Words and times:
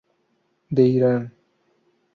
De 0.75 0.83
Irán. 0.95 1.23